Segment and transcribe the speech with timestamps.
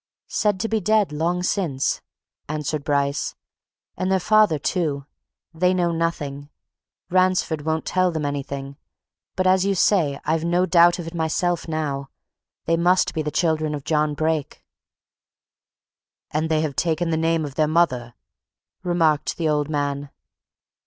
[0.25, 2.01] "Said to be dead long since,"
[2.49, 3.35] answered Bryce.
[3.95, 5.05] "And their father, too.
[5.53, 6.49] They know nothing.
[7.11, 8.77] Ransford won't tell them anything.
[9.35, 12.09] But, as you say I've no doubt of it myself now
[12.65, 14.63] they must be the children of John Brake."
[16.31, 18.15] "And have taken the name of their mother!"
[18.81, 20.09] remarked the old man.